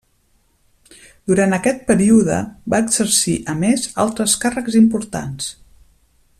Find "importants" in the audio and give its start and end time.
4.85-5.55